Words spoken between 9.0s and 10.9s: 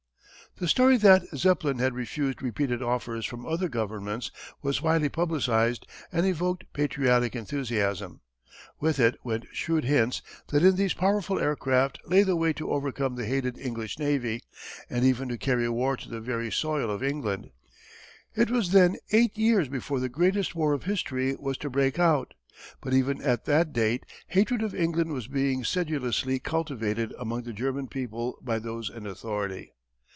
went shrewd hints that in